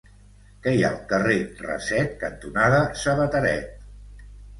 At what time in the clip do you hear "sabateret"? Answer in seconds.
3.03-3.85